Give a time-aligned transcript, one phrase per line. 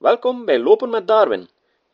[0.00, 1.48] Welkom bij Lopen met Darwin.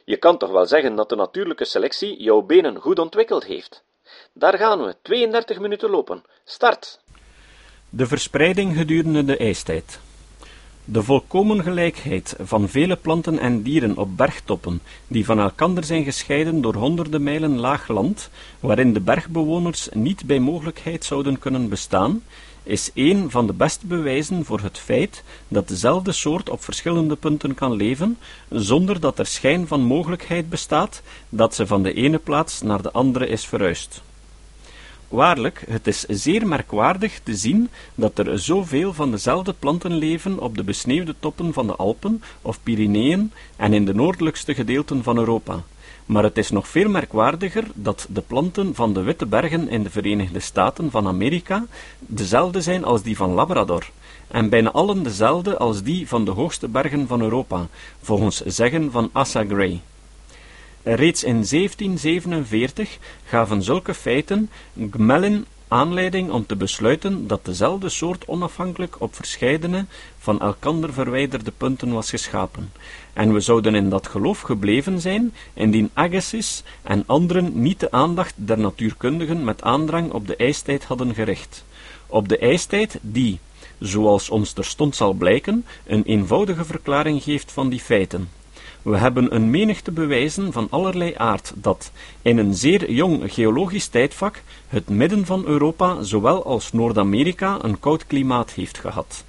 [0.04, 3.82] Je kan toch wel zeggen dat de natuurlijke selectie jouw benen goed ontwikkeld heeft.
[4.32, 6.24] Daar gaan we, 32 minuten lopen.
[6.44, 7.00] Start!
[7.88, 10.00] De verspreiding gedurende de ijstijd.
[10.84, 16.60] De volkomen gelijkheid van vele planten en dieren op bergtoppen, die van elkander zijn gescheiden
[16.60, 18.30] door honderden mijlen laag land,
[18.60, 22.22] waarin de bergbewoners niet bij mogelijkheid zouden kunnen bestaan,
[22.66, 27.54] is een van de beste bewijzen voor het feit dat dezelfde soort op verschillende punten
[27.54, 28.18] kan leven,
[28.50, 32.92] zonder dat er schijn van mogelijkheid bestaat dat ze van de ene plaats naar de
[32.92, 34.02] andere is verhuisd.
[35.08, 40.56] Waarlijk, het is zeer merkwaardig te zien dat er zoveel van dezelfde planten leven op
[40.56, 45.62] de besneeuwde toppen van de Alpen of Pyreneeën en in de noordelijkste gedeelten van Europa.
[46.06, 49.90] Maar het is nog veel merkwaardiger dat de planten van de Witte Bergen in de
[49.90, 51.66] Verenigde Staten van Amerika
[51.98, 53.90] dezelfde zijn als die van Labrador,
[54.28, 57.66] en bijna allen dezelfde als die van de hoogste bergen van Europa,
[58.02, 59.80] volgens zeggen van Asa Gray.
[60.82, 64.50] Reeds in 1747 gaven zulke feiten
[64.90, 69.84] Gmelin aanleiding om te besluiten dat dezelfde soort onafhankelijk op verscheidene
[70.18, 72.72] van elkander verwijderde punten was geschapen,
[73.12, 78.34] en we zouden in dat geloof gebleven zijn, indien Agassiz en anderen niet de aandacht
[78.36, 81.64] der natuurkundigen met aandrang op de ijstijd hadden gericht.
[82.06, 83.38] Op de ijstijd die,
[83.78, 88.28] zoals ons terstond zal blijken, een eenvoudige verklaring geeft van die feiten.
[88.86, 91.92] We hebben een menigte bewijzen van allerlei aard dat,
[92.22, 98.06] in een zeer jong geologisch tijdvak, het midden van Europa zowel als Noord-Amerika een koud
[98.06, 99.24] klimaat heeft gehad.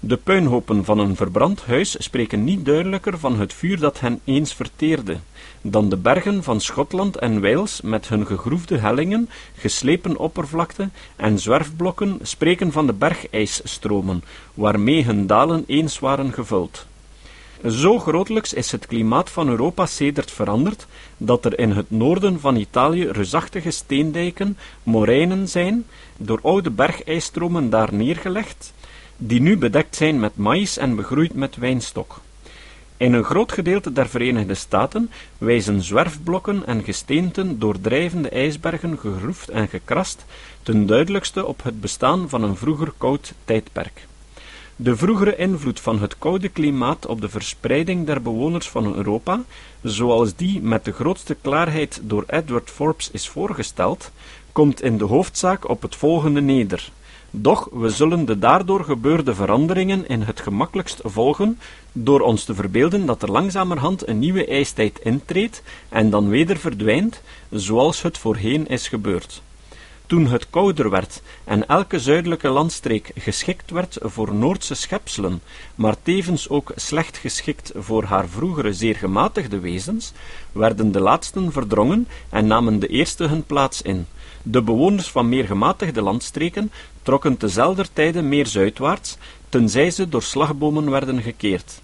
[0.00, 4.54] De puinhopen van een verbrand huis spreken niet duidelijker van het vuur dat hen eens
[4.54, 5.16] verteerde,
[5.60, 12.18] dan de bergen van Schotland en Wales met hun gegroefde hellingen, geslepen oppervlakte en zwerfblokken
[12.22, 16.88] spreken van de bergijsstromen, waarmee hun dalen eens waren gevuld.
[17.68, 22.56] Zo grotelijks is het klimaat van Europa sedert veranderd, dat er in het noorden van
[22.56, 28.72] Italië reusachtige steendijken, morijnen zijn, door oude bergijsstromen daar neergelegd,
[29.16, 32.20] die nu bedekt zijn met maïs en begroeid met wijnstok.
[32.96, 39.48] In een groot gedeelte der Verenigde Staten wijzen zwerfblokken en gesteenten door drijvende ijsbergen gegroefd
[39.48, 40.24] en gekrast
[40.62, 44.08] ten duidelijkste op het bestaan van een vroeger koud tijdperk.
[44.82, 49.42] De vroegere invloed van het koude klimaat op de verspreiding der bewoners van Europa,
[49.82, 54.10] zoals die met de grootste klaarheid door Edward Forbes is voorgesteld,
[54.52, 56.90] komt in de hoofdzaak op het volgende neder.
[57.30, 61.58] Doch we zullen de daardoor gebeurde veranderingen in het gemakkelijkst volgen,
[61.92, 67.22] door ons te verbeelden dat er langzamerhand een nieuwe ijstijd intreedt en dan weder verdwijnt,
[67.50, 69.42] zoals het voorheen is gebeurd.
[70.10, 75.42] Toen het kouder werd en elke zuidelijke landstreek geschikt werd voor Noordse schepselen,
[75.74, 80.12] maar tevens ook slecht geschikt voor haar vroegere zeer gematigde wezens,
[80.52, 84.06] werden de laatsten verdrongen en namen de eerste hun plaats in.
[84.42, 86.72] De bewoners van meer gematigde landstreken
[87.02, 89.16] trokken tezelfder tijde meer zuidwaarts,
[89.48, 91.80] tenzij ze door slagbomen werden gekeerd.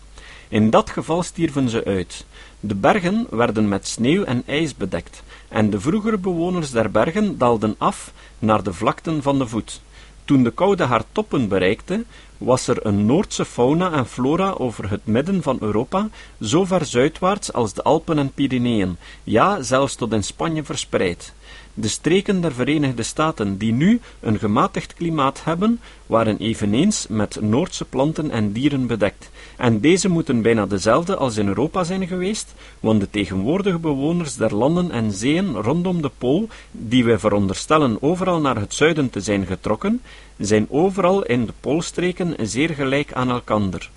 [0.48, 2.24] In dat geval stierven ze uit.
[2.60, 7.74] De bergen werden met sneeuw en ijs bedekt, en de vroegere bewoners der bergen daalden
[7.78, 9.80] af naar de vlakten van de voet.
[10.24, 12.04] Toen de koude haar toppen bereikte,
[12.38, 16.08] was er een Noordse fauna en flora over het midden van Europa,
[16.40, 21.32] zo ver zuidwaarts als de Alpen en Pyreneeën, ja, zelfs tot in Spanje verspreid.
[21.78, 27.84] De streken der Verenigde Staten die nu een gematigd klimaat hebben, waren eveneens met Noordse
[27.84, 33.00] planten en dieren bedekt, en deze moeten bijna dezelfde als in Europa zijn geweest, want
[33.00, 38.56] de tegenwoordige bewoners der landen en zeeën rondom de Pool, die wij veronderstellen overal naar
[38.56, 40.02] het zuiden te zijn getrokken,
[40.38, 43.90] zijn overal in de poolstreken zeer gelijk aan elkander.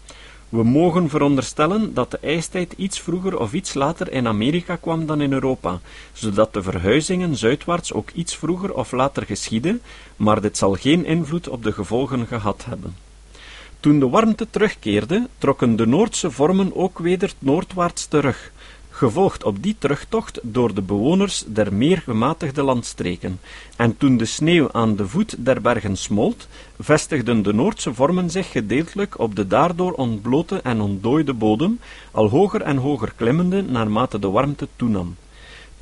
[0.50, 5.22] We mogen veronderstellen dat de ijstijd iets vroeger of iets later in Amerika kwam dan
[5.22, 5.80] in Europa,
[6.14, 9.82] zodat de verhuizingen zuidwaarts ook iets vroeger of later geschieden,
[10.16, 12.96] maar dit zal geen invloed op de gevolgen gehad hebben.
[13.80, 18.52] Toen de warmte terugkeerde, trokken de Noordse vormen ook weder noordwaarts terug,
[19.00, 23.40] gevolgd op die terugtocht door de bewoners der meer gematigde landstreken.
[23.76, 26.48] En toen de sneeuw aan de voet der bergen smolt,
[26.80, 31.80] vestigden de Noordse vormen zich gedeeltelijk op de daardoor ontblote en ontdooide bodem,
[32.12, 35.16] al hoger en hoger klimmende naarmate de warmte toenam,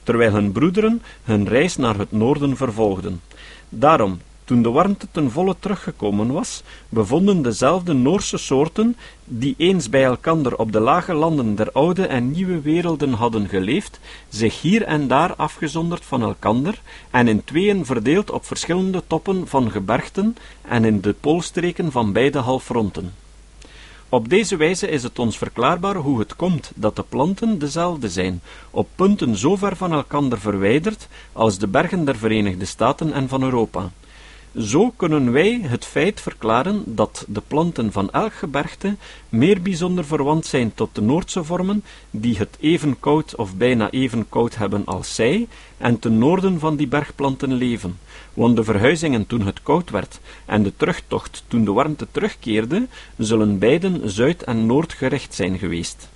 [0.04, 3.22] terwijl hun broederen hun reis naar het noorden vervolgden.
[3.70, 8.96] Daarom, toen de warmte ten volle teruggekomen was, bevonden dezelfde Noorse soorten,
[9.26, 14.00] die eens bij elkander op de lage landen der oude en nieuwe werelden hadden geleefd,
[14.30, 19.72] zich hier en daar afgezonderd van elkander en in tweeën verdeeld op verschillende toppen van
[19.72, 23.14] gebergten en in de poolstreken van beide halfronten.
[24.10, 28.42] Op deze wijze is het ons verklaarbaar hoe het komt dat de planten dezelfde zijn,
[28.72, 33.44] op punten zo ver van elkander verwijderd als de bergen der Verenigde Staten en van
[33.44, 33.92] Europa.
[34.60, 38.96] Zo kunnen wij het feit verklaren dat de planten van elk gebergte
[39.30, 44.30] meer bijzonder verwant zijn tot de Noordse vormen, die het even koud of bijna even
[44.30, 48.00] koud hebben als zij, en ten noorden van die bergplanten leven.
[48.34, 52.88] Want de verhuizingen toen het koud werd en de terugtocht toen de warmte terugkeerde,
[53.18, 56.10] zullen beiden zuid- en noordgericht zijn geweest.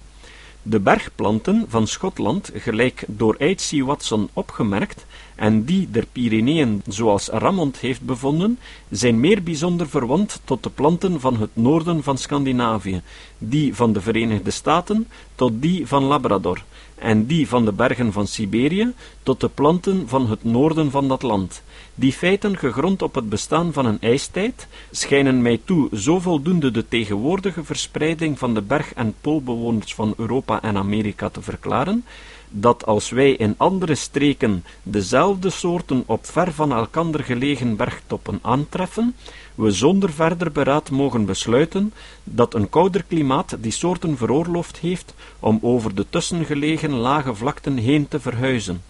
[0.64, 3.84] De bergplanten van Schotland, gelijk door H.C.
[3.84, 5.06] Watson opgemerkt,
[5.36, 8.60] en die der Pyreneeën, zoals Ramond heeft bevonden,
[8.90, 13.02] zijn meer bijzonder verwant tot de planten van het noorden van Scandinavië,
[13.38, 16.64] die van de Verenigde Staten tot die van Labrador,
[17.02, 18.94] en die van de bergen van Siberië
[19.24, 21.64] tot de planten van het noorden van dat land.
[21.96, 26.88] Die feiten, gegrond op het bestaan van een ijstijd, schijnen mij toe zo voldoende de
[26.88, 32.06] tegenwoordige verspreiding van de berg- en poolbewoners van Europa en Amerika te verklaren,
[32.52, 39.16] dat als wij in andere streken dezelfde soorten op ver van elkander gelegen bergtoppen aantreffen,
[39.56, 41.94] we zonder verder beraad mogen besluiten
[42.24, 48.08] dat een kouder klimaat die soorten veroorloofd heeft om over de tussengelegen lage vlakten heen
[48.08, 48.84] te verhuizen,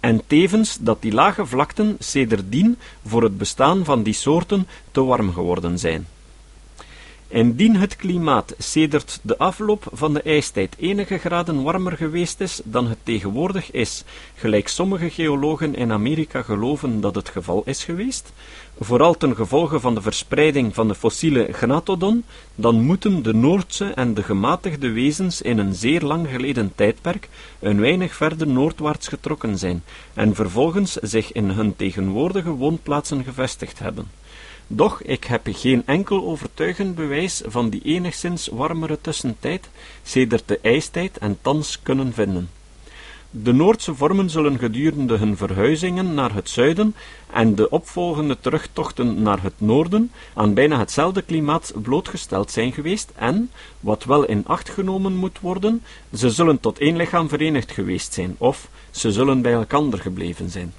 [0.00, 5.32] en tevens dat die lage vlakten sedertdien voor het bestaan van die soorten te warm
[5.32, 6.06] geworden zijn.
[7.30, 12.88] Indien het klimaat sedert de afloop van de ijstijd enige graden warmer geweest is dan
[12.88, 14.04] het tegenwoordig is,
[14.34, 18.32] gelijk sommige geologen in Amerika geloven dat het geval is geweest,
[18.80, 24.14] vooral ten gevolge van de verspreiding van de fossiele gnatodon, dan moeten de Noordse en
[24.14, 27.28] de gematigde wezens in een zeer lang geleden tijdperk
[27.60, 29.82] een weinig verder noordwaarts getrokken zijn
[30.14, 34.06] en vervolgens zich in hun tegenwoordige woonplaatsen gevestigd hebben.
[34.70, 39.68] Doch ik heb geen enkel overtuigend bewijs van die enigszins warmere tussentijd,
[40.02, 42.48] sedert de ijstijd en thans kunnen vinden.
[43.30, 46.94] De Noordse vormen zullen gedurende hun verhuizingen naar het zuiden
[47.32, 53.50] en de opvolgende terugtochten naar het noorden aan bijna hetzelfde klimaat blootgesteld zijn geweest en,
[53.80, 55.82] wat wel in acht genomen moet worden,
[56.14, 60.72] ze zullen tot één lichaam verenigd geweest zijn, of ze zullen bij elkander gebleven zijn.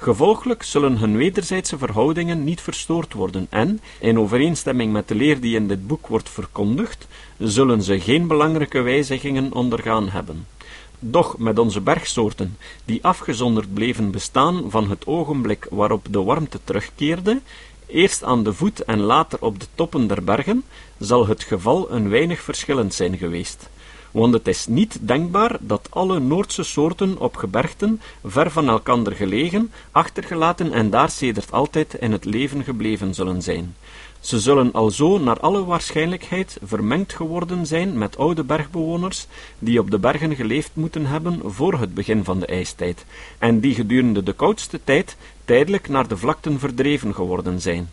[0.00, 5.54] Gevolglijk zullen hun wederzijdse verhoudingen niet verstoord worden en, in overeenstemming met de leer die
[5.54, 7.06] in dit boek wordt verkondigd,
[7.38, 10.46] zullen ze geen belangrijke wijzigingen ondergaan hebben.
[10.98, 17.40] Doch met onze bergsoorten, die afgezonderd bleven bestaan van het ogenblik waarop de warmte terugkeerde,
[17.86, 20.64] eerst aan de voet en later op de toppen der bergen,
[20.98, 23.68] zal het geval een weinig verschillend zijn geweest
[24.10, 29.72] want het is niet denkbaar dat alle Noordse soorten op gebergten, ver van elkander gelegen,
[29.90, 33.74] achtergelaten en daar sedert altijd in het leven gebleven zullen zijn.
[34.20, 39.26] Ze zullen alzo naar alle waarschijnlijkheid vermengd geworden zijn met oude bergbewoners
[39.58, 43.04] die op de bergen geleefd moeten hebben voor het begin van de ijstijd,
[43.38, 47.90] en die gedurende de koudste tijd tijdelijk naar de vlakten verdreven geworden zijn.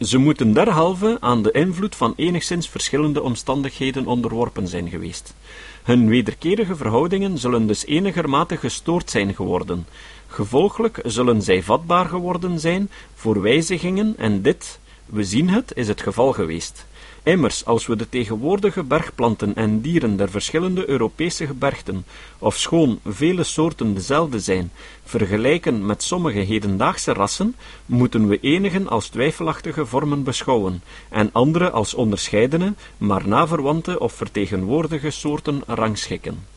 [0.00, 5.34] Ze moeten derhalve aan de invloed van enigszins verschillende omstandigheden onderworpen zijn geweest.
[5.82, 9.86] Hun wederkerige verhoudingen zullen dus enigermate gestoord zijn geworden.
[10.26, 16.00] Gevolglijk zullen zij vatbaar geworden zijn voor wijzigingen en dit, we zien het, is het
[16.00, 16.86] geval geweest.
[17.26, 22.04] Immers, als we de tegenwoordige bergplanten en dieren der verschillende Europese gebergten,
[22.38, 24.72] ofschoon vele soorten dezelfde zijn,
[25.04, 31.94] vergelijken met sommige hedendaagse rassen, moeten we enigen als twijfelachtige vormen beschouwen, en andere als
[31.94, 36.55] onderscheidene, maar naverwante of vertegenwoordige soorten rangschikken.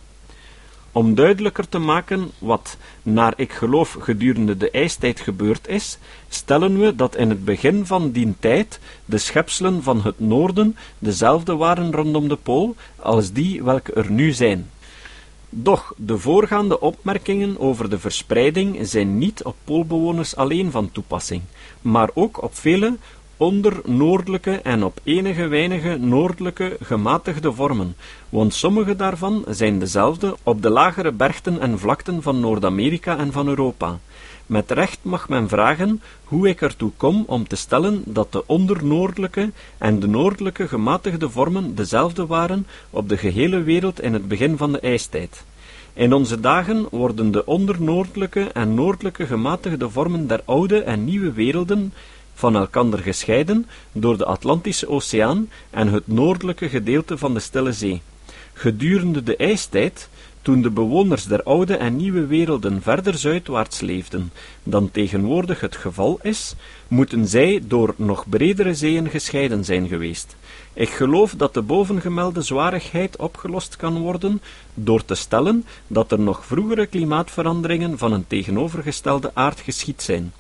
[0.92, 5.98] Om duidelijker te maken wat, naar ik geloof, gedurende de ijstijd gebeurd is,
[6.30, 11.56] stellen we dat in het begin van die tijd de schepselen van het noorden dezelfde
[11.56, 14.70] waren rondom de pool als die welke er nu zijn.
[15.50, 21.42] Doch de voorgaande opmerkingen over de verspreiding zijn niet op poolbewoners alleen van toepassing,
[21.82, 22.98] maar ook op vele
[23.40, 27.96] onder noordelijke en op enige weinige noordelijke gematigde vormen,
[28.30, 33.48] want sommige daarvan zijn dezelfde op de lagere bergten en vlakten van Noord-Amerika en van
[33.48, 34.00] Europa.
[34.46, 39.52] Met recht mag men vragen hoe ik ertoe kom om te stellen dat de ondernoordelijke
[39.78, 44.72] en de noordelijke gematigde vormen dezelfde waren op de gehele wereld in het begin van
[44.72, 45.44] de ijstijd.
[45.94, 51.94] In onze dagen worden de ondernoordelijke en noordelijke gematigde vormen der oude en nieuwe werelden
[52.40, 58.02] van elkander gescheiden door de Atlantische Oceaan en het noordelijke gedeelte van de Stille Zee.
[58.54, 60.10] Gedurende de ijstijd,
[60.42, 64.32] toen de bewoners der oude en nieuwe werelden verder zuidwaarts leefden
[64.64, 66.56] dan tegenwoordig het geval is,
[66.88, 70.36] moeten zij door nog bredere zeeën gescheiden zijn geweest.
[70.74, 74.42] Ik geloof dat de bovengemelde zwarigheid opgelost kan worden
[74.74, 80.34] door te stellen dat er nog vroegere klimaatveranderingen van een tegenovergestelde aard geschied zijn.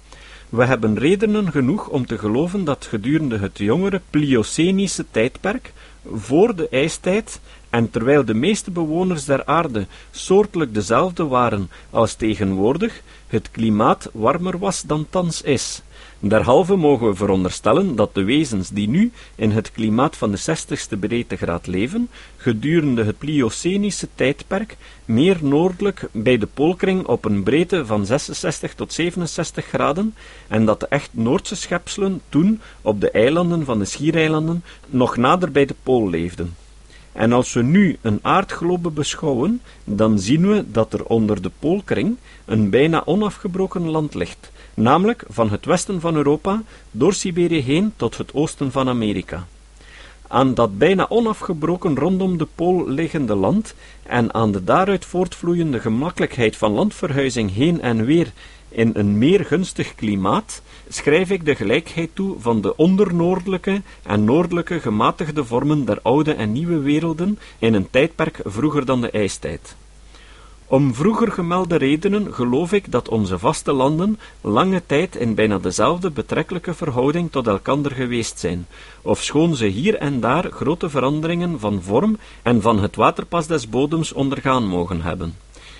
[0.49, 5.73] We hebben redenen genoeg om te geloven dat gedurende het jongere Pliocenische tijdperk,
[6.13, 7.39] voor de ijstijd,
[7.69, 14.57] en terwijl de meeste bewoners der aarde soortelijk dezelfde waren als tegenwoordig, het klimaat warmer
[14.57, 15.81] was dan thans is.
[16.21, 20.99] Derhalve mogen we veronderstellen dat de wezens die nu in het klimaat van de 60ste
[20.99, 28.05] breedtegraad leven, gedurende het Pliocenische tijdperk meer noordelijk bij de poolkring op een breedte van
[28.05, 30.15] 66 tot 67 graden
[30.47, 35.51] en dat de echt Noordse schepselen toen op de eilanden van de schiereilanden nog nader
[35.51, 36.55] bij de pool leefden.
[37.11, 42.17] En als we nu een aardglobe beschouwen, dan zien we dat er onder de poolkring
[42.45, 48.17] een bijna onafgebroken land ligt, namelijk van het westen van Europa door Siberië heen tot
[48.17, 49.47] het oosten van Amerika.
[50.27, 56.57] Aan dat bijna onafgebroken rondom de pool liggende land en aan de daaruit voortvloeiende gemakkelijkheid
[56.57, 58.31] van landverhuizing heen en weer
[58.69, 64.79] in een meer gunstig klimaat, schrijf ik de gelijkheid toe van de ondernoordelijke en noordelijke
[64.79, 69.75] gematigde vormen der oude en nieuwe werelden in een tijdperk vroeger dan de ijstijd.
[70.71, 76.09] Om vroeger gemelde redenen geloof ik dat onze vaste landen lange tijd in bijna dezelfde
[76.09, 78.67] betrekkelijke verhouding tot elkander geweest zijn,
[79.01, 84.13] ofschoon ze hier en daar grote veranderingen van vorm en van het waterpas des bodems
[84.13, 85.35] ondergaan mogen hebben.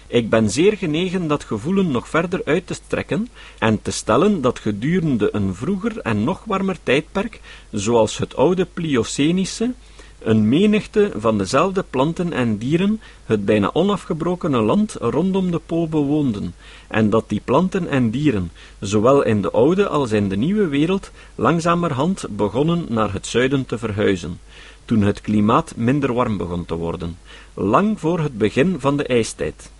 [0.07, 3.27] Ik ben zeer genegen dat gevoelen nog verder uit te strekken
[3.59, 7.39] en te stellen dat gedurende een vroeger en nog warmer tijdperk,
[7.71, 9.73] zoals het oude Pliocenische,
[10.19, 16.53] een menigte van dezelfde planten en dieren het bijna onafgebrokene land rondom de pool bewoonden,
[16.87, 21.11] en dat die planten en dieren, zowel in de oude als in de nieuwe wereld,
[21.35, 24.39] langzamerhand begonnen naar het zuiden te verhuizen,
[24.85, 27.17] toen het klimaat minder warm begon te worden,
[27.53, 29.71] lang voor het begin van de ijstijd.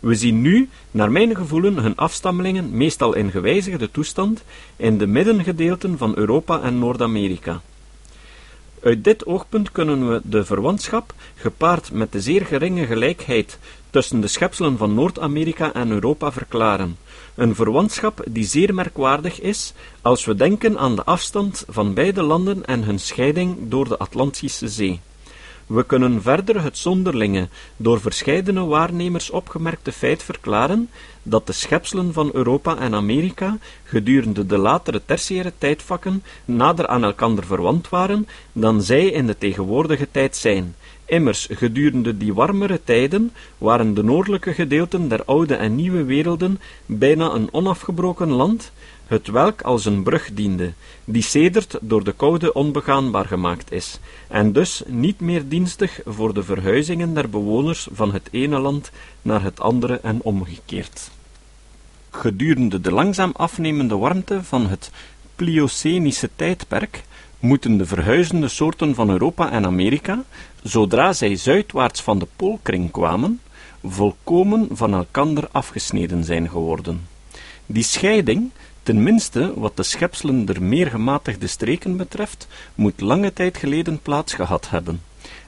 [0.00, 4.44] We zien nu, naar mijn gevoelen, hun afstammelingen, meestal in gewijzigde toestand,
[4.76, 7.60] in de middengedeelten van Europa en Noord-Amerika.
[8.84, 13.58] Uit dit oogpunt kunnen we de verwantschap, gepaard met de zeer geringe gelijkheid
[13.90, 16.96] tussen de schepselen van Noord-Amerika en Europa verklaren.
[17.34, 19.72] Een verwantschap die zeer merkwaardig is
[20.02, 24.68] als we denken aan de afstand van beide landen en hun scheiding door de Atlantische
[24.68, 25.00] Zee.
[25.66, 30.90] We kunnen verder het zonderlinge, door verscheidene waarnemers opgemerkte feit verklaren
[31.26, 37.44] dat de schepselen van Europa en Amerika gedurende de latere tertiaire tijdvakken nader aan elkander
[37.44, 40.74] verwant waren dan zij in de tegenwoordige tijd zijn.
[41.06, 47.30] Immers, gedurende die warmere tijden waren de noordelijke gedeelten der oude en nieuwe werelden bijna
[47.30, 48.72] een onafgebroken land,
[49.06, 50.72] het welk als een brug diende,
[51.04, 56.42] die sedert door de koude onbegaanbaar gemaakt is, en dus niet meer dienstig voor de
[56.42, 58.90] verhuizingen der bewoners van het ene land
[59.22, 61.10] naar het andere en omgekeerd.
[62.16, 64.90] Gedurende de langzaam afnemende warmte van het
[65.36, 67.04] Pliocenische tijdperk
[67.38, 70.24] moeten de verhuizende soorten van Europa en Amerika,
[70.62, 73.40] zodra zij zuidwaarts van de poolkring kwamen,
[73.84, 77.06] volkomen van elkander afgesneden zijn geworden.
[77.66, 78.50] Die scheiding
[78.84, 84.70] Tenminste, wat de schepselen der meer gematigde streken betreft, moet lange tijd geleden plaats gehad
[84.70, 85.00] hebben.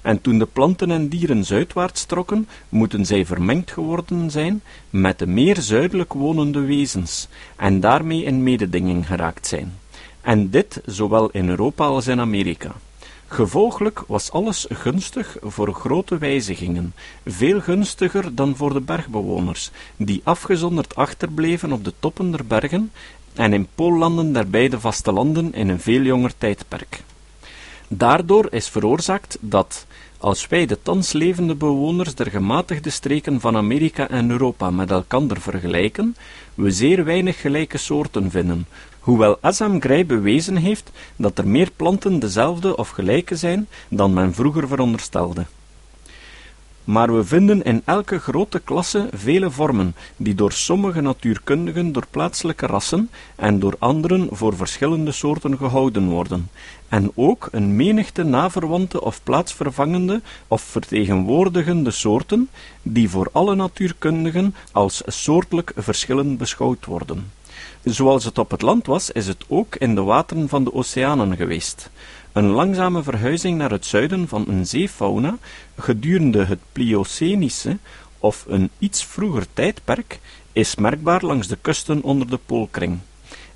[0.07, 5.27] En toen de planten en dieren zuidwaarts trokken, moeten zij vermengd geworden zijn met de
[5.27, 9.79] meer zuidelijk wonende wezens, en daarmee in mededinging geraakt zijn.
[10.21, 12.75] En dit zowel in Europa als in Amerika.
[13.27, 16.95] Gevolglijk was alles gunstig voor grote wijzigingen,
[17.25, 22.93] veel gunstiger dan voor de bergbewoners, die afgezonderd achterbleven op de toppen der bergen
[23.35, 27.03] en in poollanden der beide vastelanden in een veel jonger tijdperk.
[27.89, 29.87] Daardoor is veroorzaakt dat,
[30.19, 35.41] als wij de thans levende bewoners der gematigde streken van Amerika en Europa met elkander
[35.41, 36.17] vergelijken,
[36.55, 38.67] we zeer weinig gelijke soorten vinden,
[39.01, 44.35] hoewel Azam Gray bewezen heeft dat er meer planten dezelfde of gelijke zijn dan men
[44.35, 45.47] vroeger veronderstelde
[46.87, 52.67] maar we vinden in elke grote klasse vele vormen, die door sommige natuurkundigen door plaatselijke
[52.67, 56.51] rassen en door anderen voor verschillende soorten gehouden worden,
[56.89, 62.49] en ook een menigte naverwante of plaatsvervangende of vertegenwoordigende soorten,
[62.83, 67.31] die voor alle natuurkundigen als soortelijk verschillend beschouwd worden.
[67.83, 71.37] Zoals het op het land was, is het ook in de wateren van de oceanen
[71.37, 71.91] geweest.
[72.37, 75.39] Een langzame verhuizing naar het zuiden van een zeefauna
[75.77, 77.79] gedurende het Pliocenische
[78.19, 80.21] of een iets vroeger tijdperk
[80.53, 82.99] is merkbaar langs de kusten onder de Poolkring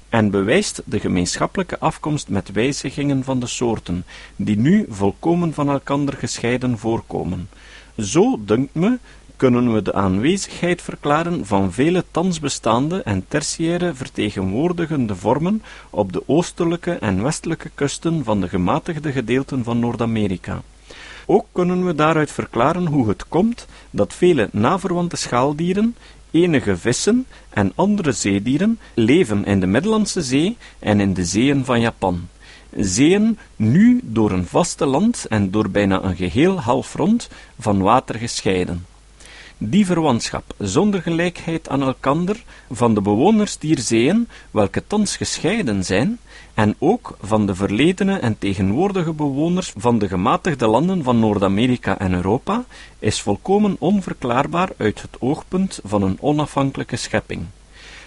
[0.08, 4.04] en bewijst de gemeenschappelijke afkomst met wijzigingen van de soorten,
[4.36, 7.48] die nu volkomen van elkander gescheiden voorkomen.
[7.98, 8.98] Zo, dunkt me,
[9.40, 16.22] kunnen we de aanwezigheid verklaren van vele thans bestaande en tertiaire vertegenwoordigende vormen op de
[16.26, 20.62] oostelijke en westelijke kusten van de gematigde gedeelten van Noord-Amerika.
[21.26, 25.96] Ook kunnen we daaruit verklaren hoe het komt dat vele naverwante schaaldieren,
[26.30, 31.80] enige vissen en andere zeedieren leven in de Middellandse Zee en in de zeeën van
[31.80, 32.28] Japan.
[32.76, 38.89] Zeeën nu door een vasteland en door bijna een geheel halfrond van water gescheiden.
[39.62, 46.18] Die verwantschap, zonder gelijkheid aan elkander, van de bewoners dier zeeën, welke thans gescheiden zijn,
[46.54, 52.12] en ook van de verledene en tegenwoordige bewoners van de gematigde landen van Noord-Amerika en
[52.12, 52.64] Europa,
[52.98, 57.42] is volkomen onverklaarbaar uit het oogpunt van een onafhankelijke schepping.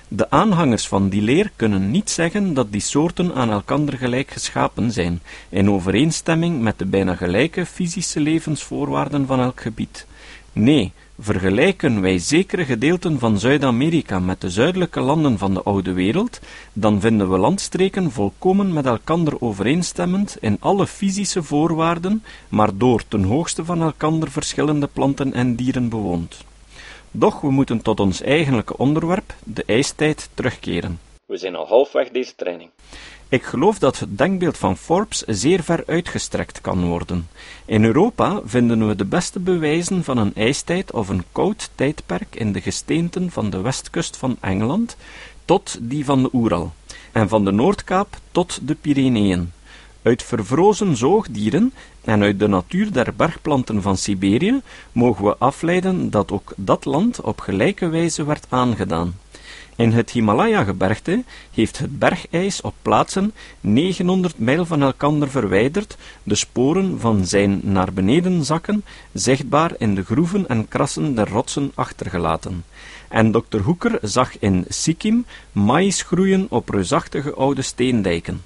[0.07, 4.91] De aanhangers van die leer kunnen niet zeggen dat die soorten aan elkander gelijk geschapen
[4.91, 10.07] zijn, in overeenstemming met de bijna gelijke fysische levensvoorwaarden van elk gebied.
[10.53, 16.39] Nee, Vergelijken wij zekere gedeelten van Zuid-Amerika met de zuidelijke landen van de oude wereld,
[16.73, 23.23] dan vinden we landstreken volkomen met elkander overeenstemmend in alle fysische voorwaarden, maar door ten
[23.23, 26.43] hoogste van elkander verschillende planten en dieren bewoond.
[27.11, 30.99] Doch we moeten tot ons eigenlijke onderwerp, de ijstijd, terugkeren.
[31.25, 32.69] We zijn al halfweg deze training.
[33.33, 37.27] Ik geloof dat het denkbeeld van Forbes zeer ver uitgestrekt kan worden.
[37.65, 42.51] In Europa vinden we de beste bewijzen van een ijstijd of een koud tijdperk in
[42.51, 44.97] de gesteenten van de westkust van Engeland
[45.45, 46.73] tot die van de Oeral,
[47.11, 49.51] en van de Noordkaap tot de Pyreneeën.
[50.01, 54.61] Uit vervrozen zoogdieren en uit de natuur der bergplanten van Siberië
[54.91, 59.13] mogen we afleiden dat ook dat land op gelijke wijze werd aangedaan.
[59.75, 66.99] In het Himalaya-gebergte heeft het bergijs op plaatsen 900 mijl van elkander verwijderd de sporen
[66.99, 72.63] van zijn naar beneden zakken zichtbaar in de groeven en krassen der rotsen achtergelaten.
[73.09, 78.41] En dokter Hoeker zag in Sikkim maïs groeien op reusachtige oude steendijken.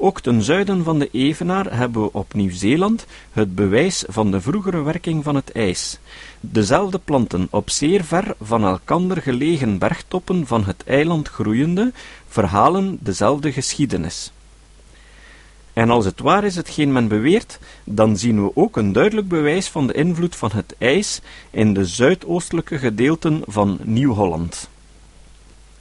[0.00, 4.82] Ook ten zuiden van de Evenaar hebben we op Nieuw-Zeeland het bewijs van de vroegere
[4.82, 5.98] werking van het ijs.
[6.40, 11.92] Dezelfde planten op zeer ver van elkander gelegen bergtoppen van het eiland groeiende,
[12.28, 14.32] verhalen dezelfde geschiedenis.
[15.72, 19.68] En als het waar is hetgeen men beweert, dan zien we ook een duidelijk bewijs
[19.68, 24.68] van de invloed van het ijs in de zuidoostelijke gedeelten van Nieuw-Holland.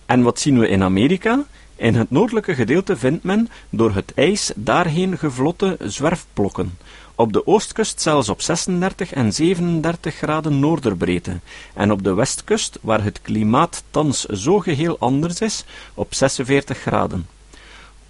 [0.06, 1.46] En wat zien we in Amerika?
[1.78, 6.78] In het noordelijke gedeelte vindt men door het ijs daarheen gevlotte zwerfblokken,
[7.16, 11.40] op de oostkust zelfs op 36 en 37 graden noorderbreedte,
[11.74, 17.28] en op de westkust, waar het klimaat thans zo geheel anders is, op 46 graden.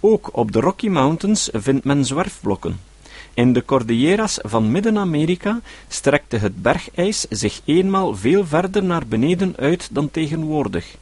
[0.00, 2.80] Ook op de Rocky Mountains vindt men zwerfblokken.
[3.34, 9.88] In de Cordilleras van Midden-Amerika strekte het bergijs zich eenmaal veel verder naar beneden uit
[9.90, 10.96] dan tegenwoordig,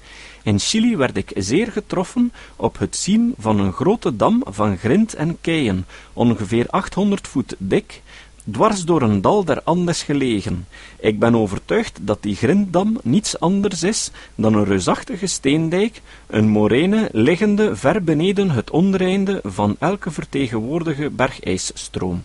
[0.47, 5.15] in Chili werd ik zeer getroffen op het zien van een grote dam van grind
[5.15, 8.03] en keien, ongeveer 800 voet dik,
[8.51, 10.67] dwars door een dal der Andes gelegen.
[10.99, 17.09] Ik ben overtuigd dat die grinddam niets anders is dan een reusachtige steendijk, een morene
[17.13, 22.23] liggende ver beneden het ondereinde van elke vertegenwoordige bergijsstroom.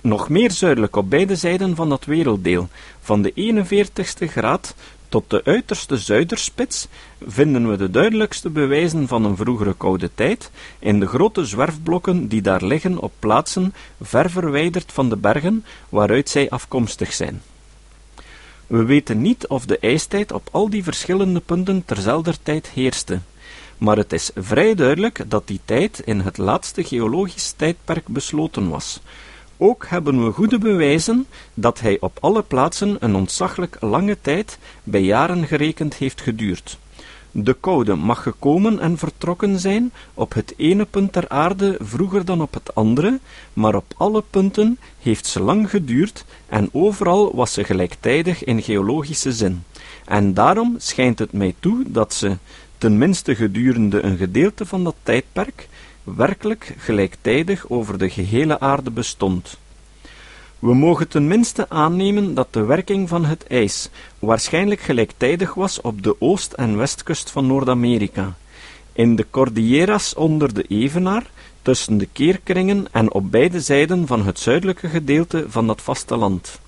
[0.00, 2.68] Nog meer zuidelijk op beide zijden van dat werelddeel,
[3.00, 4.74] van de 41ste graad
[5.10, 6.88] tot de uiterste zuiderspits
[7.26, 12.42] vinden we de duidelijkste bewijzen van een vroegere koude tijd in de grote zwerfblokken die
[12.42, 17.42] daar liggen op plaatsen ver verwijderd van de bergen waaruit zij afkomstig zijn.
[18.66, 23.18] We weten niet of de ijstijd op al die verschillende punten terzelfde tijd heerste,
[23.78, 29.00] maar het is vrij duidelijk dat die tijd in het laatste geologisch tijdperk besloten was,
[29.60, 35.02] ook hebben we goede bewijzen dat hij op alle plaatsen een ontzaglijk lange tijd, bij
[35.02, 36.78] jaren gerekend, heeft geduurd.
[37.32, 42.42] De koude mag gekomen en vertrokken zijn op het ene punt der aarde vroeger dan
[42.42, 43.18] op het andere,
[43.52, 49.32] maar op alle punten heeft ze lang geduurd en overal was ze gelijktijdig in geologische
[49.32, 49.64] zin.
[50.04, 52.36] En daarom schijnt het mij toe dat ze,
[52.78, 55.68] tenminste gedurende een gedeelte van dat tijdperk,
[56.04, 59.58] werkelijk gelijktijdig over de gehele aarde bestond.
[60.58, 66.16] We mogen tenminste aannemen dat de werking van het ijs waarschijnlijk gelijktijdig was op de
[66.18, 68.36] oost- en westkust van Noord-Amerika.
[68.92, 71.30] In de Cordilleras onder de Evenaar,
[71.62, 76.60] tussen de keerkringen en op beide zijden van het zuidelijke gedeelte van dat vasteland.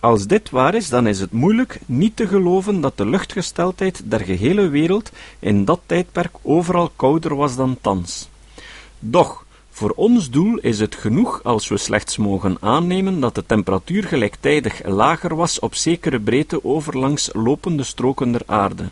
[0.00, 4.20] Als dit waar is, dan is het moeilijk niet te geloven dat de luchtgesteldheid der
[4.20, 8.28] gehele wereld in dat tijdperk overal kouder was dan thans.
[8.98, 14.04] Doch, voor ons doel is het genoeg als we slechts mogen aannemen dat de temperatuur
[14.04, 18.88] gelijktijdig lager was op zekere breedte overlangs lopende stroken der aarde.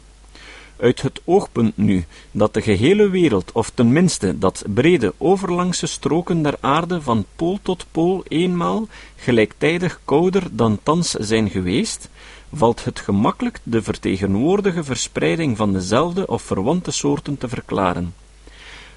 [0.85, 6.57] Uit het oogpunt nu dat de gehele wereld, of tenminste dat brede overlangse stroken der
[6.61, 12.09] aarde van pool tot pool eenmaal gelijktijdig kouder dan thans zijn geweest,
[12.53, 18.14] valt het gemakkelijk de vertegenwoordige verspreiding van dezelfde of verwante soorten te verklaren.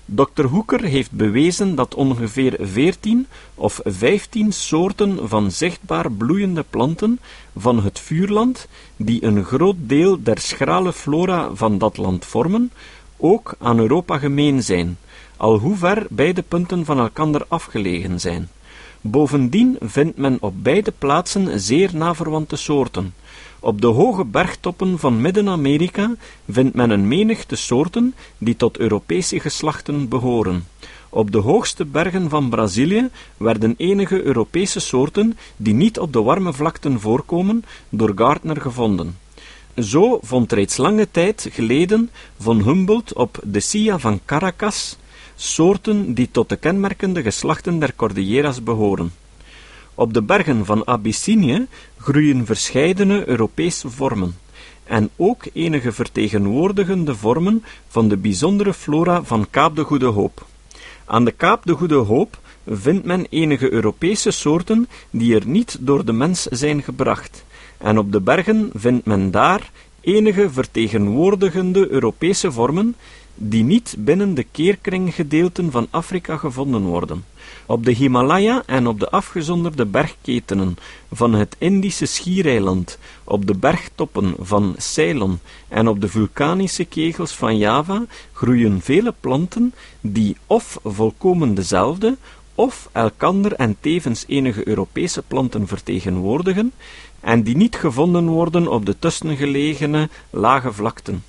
[0.10, 0.44] Dr.
[0.44, 7.20] Hoeker heeft bewezen dat ongeveer veertien of vijftien soorten van zichtbaar bloeiende planten
[7.58, 12.72] van het vuurland, die een groot deel der schrale flora van dat land vormen,
[13.18, 14.98] ook aan Europa gemeen zijn,
[15.38, 18.50] al hoe ver beide punten van elkander afgelegen zijn.
[19.02, 23.14] Bovendien vindt men op beide plaatsen zeer naverwante soorten,
[23.60, 26.16] op de hoge bergtoppen van Midden-Amerika
[26.50, 30.68] vindt men een menigte soorten die tot Europese geslachten behoren.
[31.10, 36.54] Op de hoogste bergen van Brazilië werden enige Europese soorten die niet op de warme
[36.54, 39.18] vlakten voorkomen, door Gardner gevonden.
[39.76, 44.98] Zo vond reeds lange tijd geleden von Humboldt op de Silla van Caracas
[45.36, 49.12] soorten die tot de kenmerkende geslachten der Cordilleras behoren.
[50.00, 54.36] Op de bergen van Abyssinië groeien verscheidene Europese vormen,
[54.84, 60.46] en ook enige vertegenwoordigende vormen van de bijzondere flora van Kaap de Goede Hoop.
[61.06, 66.06] Aan de Kaap de Goede Hoop vindt men enige Europese soorten die er niet door
[66.06, 67.46] de mens zijn gebracht,
[67.78, 72.96] en op de bergen vindt men daar enige vertegenwoordigende Europese vormen
[73.38, 77.26] die niet binnen de keerkringgedeelten van Afrika gevonden worden.
[77.66, 80.78] Op de Himalaya en op de afgezonderde bergketenen
[81.12, 87.58] van het Indische schiereiland, op de bergtoppen van Ceylon en op de vulkanische kegels van
[87.58, 92.18] Java groeien vele planten die of volkomen dezelfde,
[92.56, 96.72] of elkander en tevens enige Europese planten vertegenwoordigen,
[97.20, 101.24] en die niet gevonden worden op de tussengelegene lage vlakten.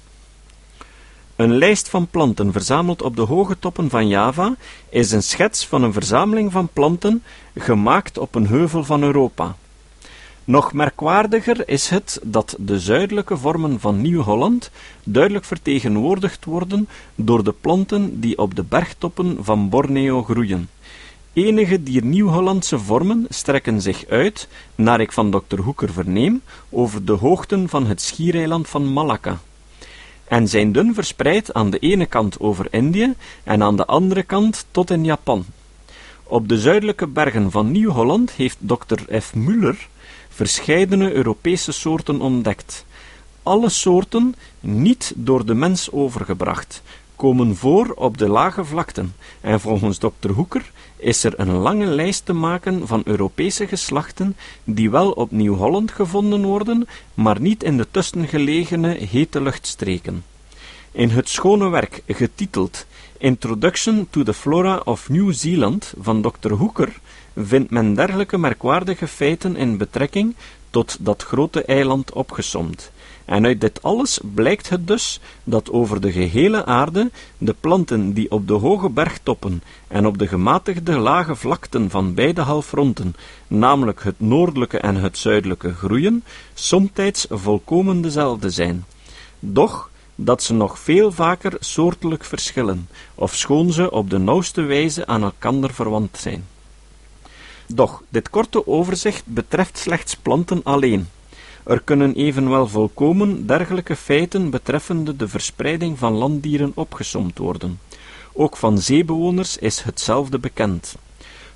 [1.38, 4.56] Een lijst van planten verzameld op de hoge toppen van Java
[4.88, 7.22] is een schets van een verzameling van planten
[7.56, 9.56] gemaakt op een heuvel van Europa.
[10.44, 14.70] Nog merkwaardiger is het dat de zuidelijke vormen van Nieuw-Holland
[15.04, 20.68] duidelijk vertegenwoordigd worden door de planten die op de bergtoppen van Borneo groeien.
[21.32, 27.12] Enige dier Nieuw-Hollandse vormen strekken zich uit, naar ik van dokter Hoeker verneem, over de
[27.12, 29.38] hoogten van het schiereiland van Malacca
[30.28, 33.14] en zijn dun verspreid aan de ene kant over Indië
[33.44, 35.44] en aan de andere kant tot in Japan.
[36.24, 39.20] Op de zuidelijke bergen van Nieuw-Holland heeft Dr.
[39.20, 39.34] F.
[39.34, 39.88] Muller
[40.28, 42.84] verscheidene Europese soorten ontdekt.
[43.42, 46.82] Alle soorten, niet door de mens overgebracht,
[47.16, 50.30] komen voor op de lage vlakten, en volgens Dr.
[50.34, 55.90] Hoeker is er een lange lijst te maken van Europese geslachten die wel op Nieuw-Holland
[55.92, 60.24] gevonden worden, maar niet in de tussengelegene hete luchtstreken.
[60.92, 62.86] In het schone werk getiteld
[63.18, 66.50] Introduction to the Flora of New Zealand van Dr.
[66.50, 67.00] Hoeker
[67.36, 70.34] vindt men dergelijke merkwaardige feiten in betrekking
[70.70, 72.90] tot dat grote eiland opgesomd.
[73.28, 78.30] En uit dit alles blijkt het dus dat over de gehele aarde de planten die
[78.30, 83.14] op de hoge bergtoppen en op de gematigde lage vlakten van beide halfronten,
[83.46, 88.84] namelijk het noordelijke en het zuidelijke, groeien, somtijds volkomen dezelfde zijn.
[89.38, 95.22] Doch dat ze nog veel vaker soortelijk verschillen, ofschoon ze op de nauwste wijze aan
[95.22, 96.44] elkander verwant zijn.
[97.66, 101.08] Doch dit korte overzicht betreft slechts planten alleen.
[101.68, 107.80] Er kunnen evenwel volkomen dergelijke feiten betreffende de verspreiding van landdieren opgesomd worden.
[108.32, 110.96] Ook van zeebewoners is hetzelfde bekend.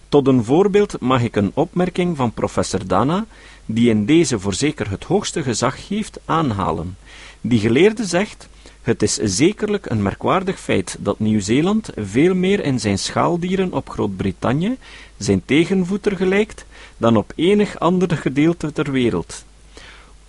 [0.08, 3.26] Tot een voorbeeld mag ik een opmerking van professor Dana,
[3.66, 6.96] die in deze voorzeker het hoogste gezag heeft, aanhalen.
[7.40, 8.48] Die geleerde zegt
[8.82, 14.76] het is zekerlijk een merkwaardig feit dat Nieuw-Zeeland veel meer in zijn schaaldieren op Groot-Brittannië,
[15.16, 16.64] zijn tegenvoeter gelijkt,
[16.96, 19.44] dan op enig ander gedeelte ter wereld.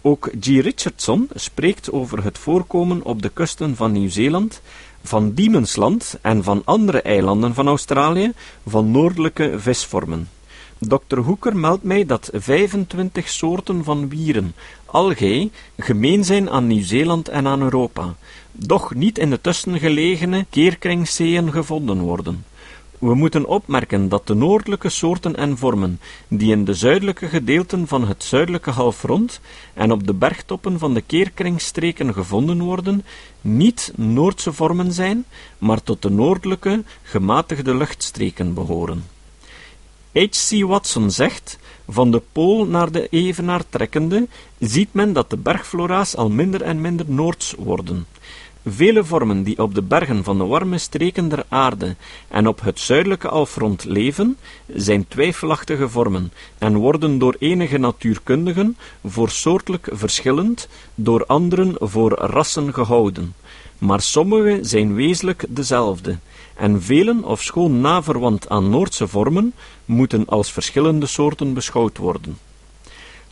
[0.05, 0.45] Ook G.
[0.45, 4.61] Richardson spreekt over het voorkomen op de kusten van Nieuw-Zeeland,
[5.03, 8.31] van Diemensland en van andere eilanden van Australië
[8.67, 10.29] van noordelijke visvormen.
[10.77, 11.17] Dr.
[11.17, 17.61] Hoeker meldt mij dat 25 soorten van wieren, algae, gemeen zijn aan Nieuw-Zeeland en aan
[17.61, 18.15] Europa,
[18.51, 22.45] doch niet in de tussengelegene keerkringzeeën gevonden worden.
[23.03, 28.07] We moeten opmerken dat de noordelijke soorten en vormen, die in de zuidelijke gedeelten van
[28.07, 29.39] het zuidelijke halfrond
[29.73, 33.05] en op de bergtoppen van de keerkringstreken gevonden worden,
[33.41, 35.25] niet Noordse vormen zijn,
[35.57, 39.03] maar tot de noordelijke, gematigde luchtstreken behoren.
[40.11, 40.63] H.C.
[40.65, 44.27] Watson zegt: van de pool naar de evenaar trekkende,
[44.59, 48.05] ziet men dat de bergflora's al minder en minder noords worden.
[48.65, 51.95] Vele vormen die op de bergen van de warme streken der aarde
[52.28, 54.38] en op het zuidelijke alfront leven,
[54.76, 62.73] zijn twijfelachtige vormen en worden door enige natuurkundigen voor soortelijk verschillend, door anderen voor rassen
[62.73, 63.34] gehouden.
[63.78, 66.17] Maar sommige zijn wezenlijk dezelfde,
[66.56, 69.54] en velen, ofschoon naverwant aan Noordse vormen,
[69.86, 72.38] moeten als verschillende soorten beschouwd worden.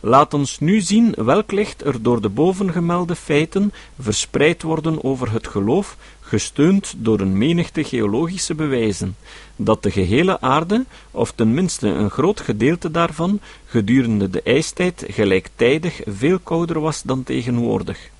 [0.04, 5.48] Laat ons nu zien welk licht er door de bovengemelde feiten verspreid worden over het
[5.48, 9.16] geloof, gesteund door een menigte geologische bewijzen,
[9.56, 16.38] dat de gehele aarde, of tenminste een groot gedeelte daarvan, gedurende de ijstijd gelijktijdig veel
[16.38, 18.10] kouder was dan tegenwoordig.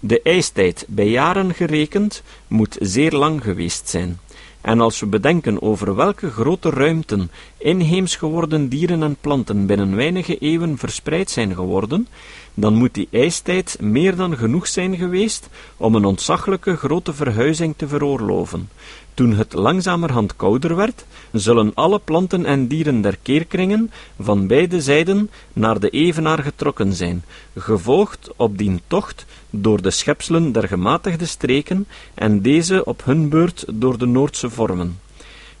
[0.00, 4.18] De ijstijd, bij jaren gerekend, moet zeer lang geweest zijn.
[4.62, 10.38] En als we bedenken over welke grote ruimten inheems geworden dieren en planten binnen weinige
[10.38, 12.08] eeuwen verspreid zijn geworden,
[12.54, 17.88] dan moet die ijstijd meer dan genoeg zijn geweest om een ontzaglijke grote verhuizing te
[17.88, 18.68] veroorloven.
[19.14, 25.30] Toen het langzamerhand kouder werd, zullen alle planten en dieren der keerkringen van beide zijden
[25.52, 27.24] naar de evenaar getrokken zijn,
[27.56, 33.64] gevolgd op die tocht door de schepselen der gematigde streken en deze op hun beurt
[33.68, 35.00] door de Noordse vormen.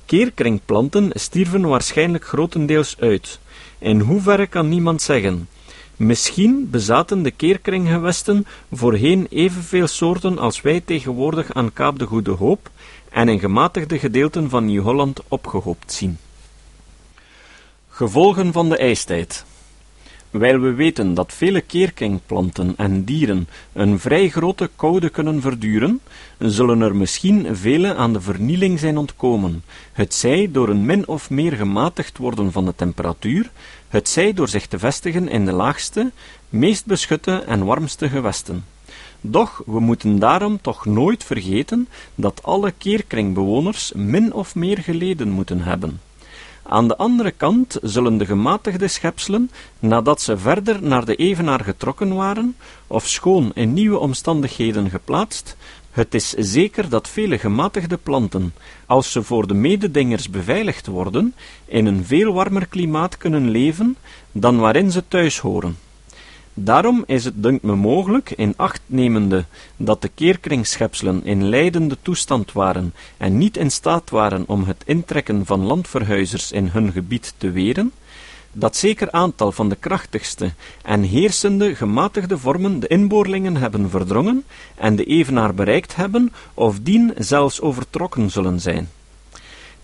[0.06, 3.38] Keerkringplanten stierven waarschijnlijk grotendeels uit.
[3.78, 5.48] In hoeverre kan niemand zeggen.
[5.96, 12.70] Misschien bezaten de keerkringgewesten voorheen evenveel soorten als wij tegenwoordig aan Kaap de Goede Hoop
[13.12, 16.18] en in gematigde gedeelten van Nieuw-Holland opgehoopt zien.
[17.88, 19.44] Gevolgen van de ijstijd
[20.32, 26.00] Wijl we weten dat vele keerkringplanten en dieren een vrij grote koude kunnen verduren,
[26.38, 31.30] zullen er misschien vele aan de vernieling zijn ontkomen, het zij door een min of
[31.30, 33.50] meer gematigd worden van de temperatuur,
[33.88, 36.10] het zij door zich te vestigen in de laagste,
[36.48, 38.64] meest beschutte en warmste gewesten.
[39.24, 45.60] Doch we moeten daarom toch nooit vergeten dat alle keerkringbewoners min of meer geleden moeten
[45.60, 46.00] hebben.
[46.62, 52.14] Aan de andere kant zullen de gematigde schepselen, nadat ze verder naar de evenaar getrokken
[52.14, 52.56] waren,
[52.86, 55.56] of schoon in nieuwe omstandigheden geplaatst,
[55.90, 58.54] het is zeker dat vele gematigde planten,
[58.86, 63.96] als ze voor de mededingers beveiligd worden, in een veel warmer klimaat kunnen leven
[64.32, 65.76] dan waarin ze thuis horen.
[66.54, 69.44] Daarom is het, dunkt me mogelijk, in acht nemende
[69.76, 75.46] dat de keerkringschepselen in leidende toestand waren en niet in staat waren om het intrekken
[75.46, 77.92] van landverhuizers in hun gebied te weren,
[78.52, 84.96] dat zeker aantal van de krachtigste en heersende gematigde vormen de inboorlingen hebben verdrongen en
[84.96, 88.88] de evenaar bereikt hebben, of dien zelfs overtrokken zullen zijn.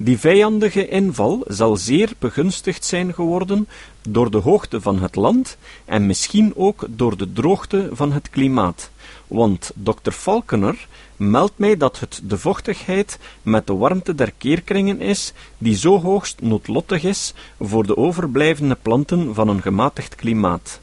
[0.01, 3.69] Die vijandige inval zal zeer begunstigd zijn geworden
[4.09, 8.91] door de hoogte van het land en misschien ook door de droogte van het klimaat,
[9.27, 15.33] want dokter Falkener meldt mij dat het de vochtigheid met de warmte der keerkringen is,
[15.59, 20.81] die zo hoogst noodlottig is voor de overblijvende planten van een gematigd klimaat.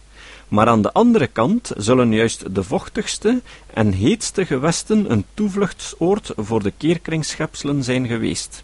[0.48, 3.42] Maar aan de andere kant zullen juist de vochtigste
[3.74, 8.64] en heetste gewesten een toevluchtsoord voor de keerkringschepselen zijn geweest.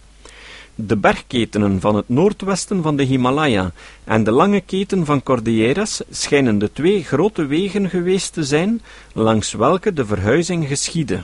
[0.76, 3.72] De bergketenen van het noordwesten van de Himalaya
[4.04, 8.82] en de lange keten van Cordilleras schijnen de twee grote wegen geweest te zijn
[9.14, 11.24] langs welke de verhuizing geschiedde.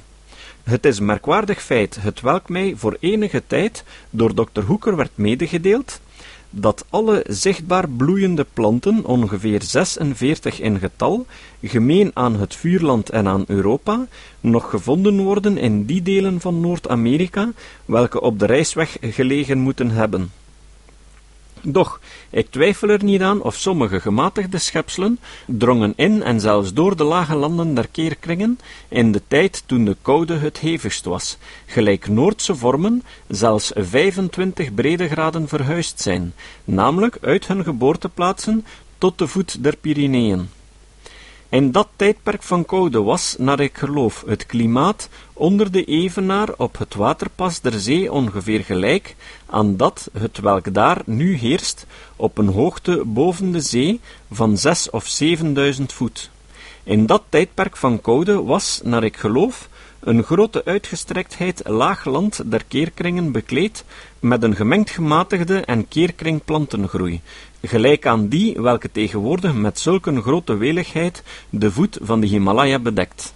[0.64, 5.12] Het is een merkwaardig feit, het welk mij voor enige tijd door dokter Hoeker werd
[5.16, 6.00] medegedeeld,
[6.50, 11.26] dat alle zichtbaar bloeiende planten, ongeveer 46 in getal,
[11.62, 14.08] gemeen aan het vuurland en aan Europa,
[14.40, 17.52] nog gevonden worden in die delen van Noord-Amerika,
[17.86, 20.32] welke op de reisweg gelegen moeten hebben.
[21.62, 26.98] Doch, ik twijfel er niet aan of sommige gematigde schepselen drongen in en zelfs door
[26.98, 32.08] de lage landen der keerkringen in de tijd toen de koude het hevigst was, gelijk
[32.08, 38.66] Noordse vormen zelfs 25 breedtegraden verhuisd zijn, namelijk uit hun geboorteplaatsen
[38.98, 40.50] tot de voet der Pyreneeën.
[41.50, 46.78] In dat tijdperk van koude was, naar ik geloof, het klimaat onder de evenaar op
[46.78, 52.48] het waterpas der zee ongeveer gelijk aan dat het welk daar nu heerst op een
[52.48, 54.00] hoogte boven de zee
[54.32, 56.30] van zes of zevenduizend voet.
[56.84, 62.64] In dat tijdperk van koude was, naar ik geloof, een grote uitgestrektheid laag land der
[62.68, 63.86] keerkringen bekleed
[64.20, 67.22] met een gemengd gematigde en keerkring plantengroei,
[67.62, 73.34] gelijk aan die welke tegenwoordig met zulke grote weligheid de voet van de Himalaya bedekt.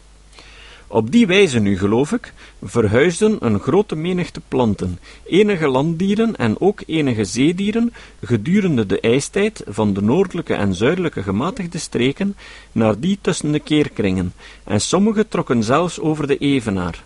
[0.91, 6.81] Op die wijze nu, geloof ik, verhuisden een grote menigte planten, enige landdieren en ook
[6.85, 12.35] enige zeedieren gedurende de ijstijd van de noordelijke en zuidelijke gematigde streken
[12.71, 17.03] naar die tussen de keerkringen, en sommige trokken zelfs over de evenaar.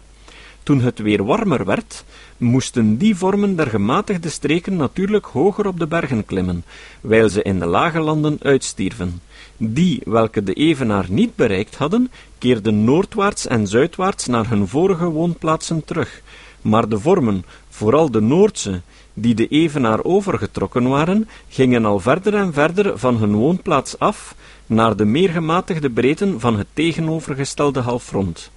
[0.66, 2.04] Toen het weer warmer werd,
[2.38, 6.64] moesten die vormen der gematigde streken natuurlijk hoger op de bergen klimmen,
[7.02, 9.22] wijl ze in de lage landen uitstierven.
[9.58, 15.84] Die, welke de evenaar niet bereikt hadden, keerden noordwaarts en zuidwaarts naar hun vorige woonplaatsen
[15.84, 16.22] terug,
[16.62, 18.82] maar de vormen, vooral de Noordse,
[19.14, 24.96] die de evenaar overgetrokken waren, gingen al verder en verder van hun woonplaats af naar
[24.96, 28.52] de meer gematigde breedten van het tegenovergestelde halfrond.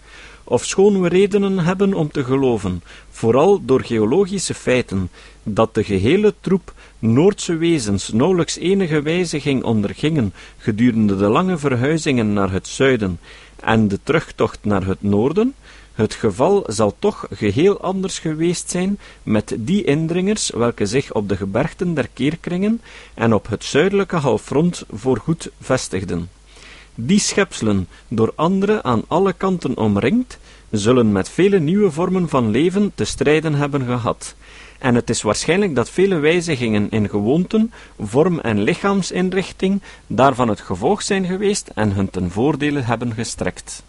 [0.51, 5.11] Ofschoon we redenen hebben om te geloven, vooral door geologische feiten,
[5.43, 12.51] dat de gehele troep Noordse wezens nauwelijks enige wijziging ondergingen gedurende de lange verhuizingen naar
[12.51, 13.21] het zuiden
[13.57, 15.55] en de terugtocht naar het noorden,
[15.93, 21.37] het geval zal toch geheel anders geweest zijn met die indringers welke zich op de
[21.37, 22.81] gebergten der keerkringen
[23.15, 26.38] en op het zuidelijke halfrond voorgoed vestigden.
[27.01, 30.39] Die schepselen, door anderen aan alle kanten omringd,
[30.71, 34.35] zullen met vele nieuwe vormen van leven te strijden hebben gehad,
[34.79, 41.03] en het is waarschijnlijk dat vele wijzigingen in gewoonten, vorm en lichaamsinrichting daarvan het gevolg
[41.03, 43.83] zijn geweest en hun ten voordele hebben gestrekt.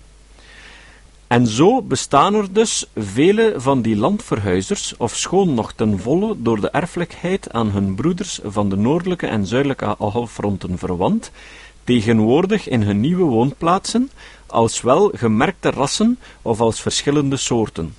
[1.28, 6.70] En zo bestaan er dus vele van die landverhuizers, ofschoon nog ten volle door de
[6.70, 11.32] erfelijkheid aan hun broeders van de noordelijke en zuidelijke halfronten verwant,
[11.90, 14.12] tegenwoordig in hun nieuwe woonplaatsen,
[14.48, 17.96] als wel gemerkte rassen of als verschillende soorten.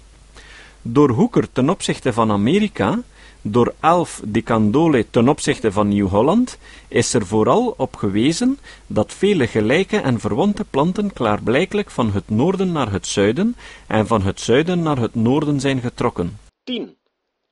[0.83, 3.03] Door Hooker ten opzichte van Amerika,
[3.43, 9.47] door Alf de Candolle ten opzichte van Nieuw-Holland, is er vooral op gewezen dat vele
[9.47, 14.83] gelijke en verwante planten klaarblijkelijk van het noorden naar het zuiden en van het zuiden
[14.83, 16.39] naar het noorden zijn getrokken.
[16.65, 16.97] 10,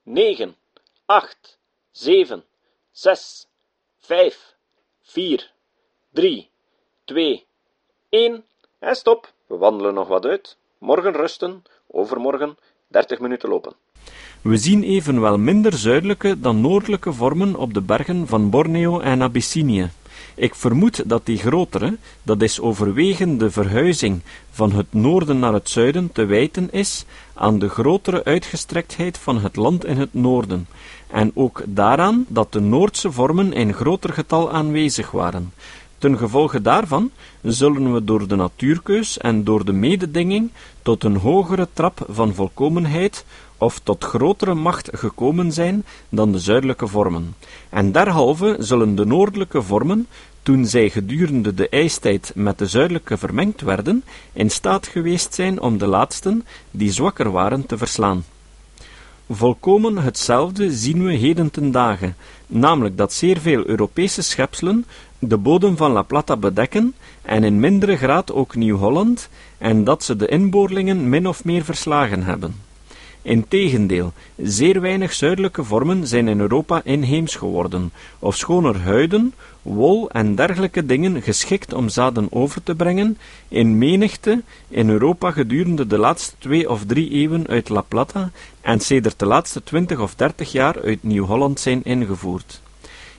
[0.02, 0.54] 9,
[1.04, 1.58] 8,
[1.90, 2.44] 7,
[2.92, 3.46] 6,
[4.00, 4.54] 5,
[5.02, 5.56] 4,
[6.18, 6.48] 3,
[7.04, 7.46] 2,
[8.08, 8.44] 1
[8.78, 9.32] en stop.
[9.46, 10.56] We wandelen nog wat uit.
[10.78, 13.72] Morgen rusten, overmorgen 30 minuten lopen.
[14.42, 19.90] We zien evenwel minder zuidelijke dan noordelijke vormen op de bergen van Borneo en Abyssinië.
[20.34, 25.68] Ik vermoed dat die grotere, dat is overwegend de verhuizing van het noorden naar het
[25.68, 27.04] zuiden, te wijten is
[27.34, 30.68] aan de grotere uitgestrektheid van het land in het noorden,
[31.10, 35.52] en ook daaraan dat de Noordse vormen in groter getal aanwezig waren.
[35.98, 37.10] Ten gevolge daarvan
[37.42, 40.50] zullen we door de natuurkeus en door de mededinging
[40.82, 43.24] tot een hogere trap van volkomenheid
[43.56, 47.34] of tot grotere macht gekomen zijn dan de zuidelijke vormen.
[47.68, 50.06] En derhalve zullen de noordelijke vormen,
[50.42, 55.78] toen zij gedurende de ijstijd met de zuidelijke vermengd werden, in staat geweest zijn om
[55.78, 58.24] de laatsten, die zwakker waren, te verslaan.
[59.30, 64.86] Volkomen hetzelfde zien we heden ten dagen, namelijk dat zeer veel Europese schepselen
[65.18, 69.28] de bodem van La Plata bedekken, en in mindere graad ook Nieuw-Holland,
[69.58, 72.54] en dat ze de inboorlingen min of meer verslagen hebben.
[73.22, 80.34] Integendeel, zeer weinig zuidelijke vormen zijn in Europa inheems geworden, ofschoon er huiden, wol en
[80.34, 86.34] dergelijke dingen geschikt om zaden over te brengen, in menigte in Europa gedurende de laatste
[86.38, 90.82] twee of drie eeuwen uit La Plata en sedert de laatste twintig of dertig jaar
[90.82, 92.60] uit Nieuw-Holland zijn ingevoerd.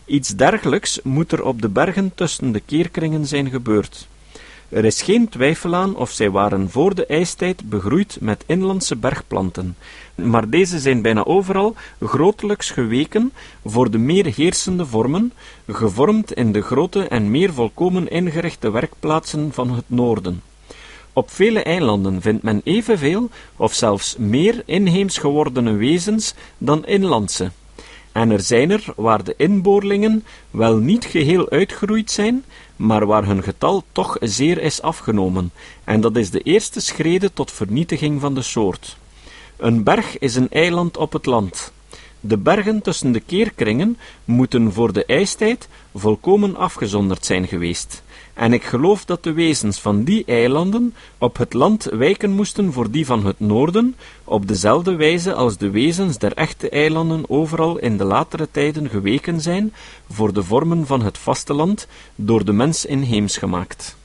[0.10, 4.08] Iets dergelijks moet er op de bergen tussen de keerkringen zijn gebeurd.
[4.69, 9.76] Er is geen twijfel aan of zij waren voor de ijstijd begroeid met inlandse bergplanten,
[10.15, 13.32] maar deze zijn bijna overal grotelijks geweken
[13.65, 15.34] voor de meer heersende vormen,
[15.67, 20.41] gevormd in de grote en meer volkomen ingerichte werkplaatsen van het noorden.
[21.13, 27.52] Op vele eilanden vindt men evenveel of zelfs meer inheems gewordene wezens dan inlandse.
[28.19, 32.43] En er zijn er waar de inboorlingen wel niet geheel uitgeroeid zijn,
[32.75, 35.51] maar waar hun getal toch zeer is afgenomen,
[35.84, 38.97] en dat is de eerste schrede tot vernietiging van de soort.
[39.58, 41.71] Een berg is een eiland op het land.
[42.20, 48.03] De bergen tussen de keerkringen moeten voor de ijstijd volkomen afgezonderd zijn geweest,
[48.39, 52.91] en ik geloof dat de wezens van die eilanden op het land wijken moesten voor
[52.91, 57.97] die van het noorden, op dezelfde wijze als de wezens der echte eilanden overal in
[57.97, 59.73] de latere tijden geweken zijn
[60.09, 63.97] voor de vormen van het vasteland, door de mens inheems gemaakt.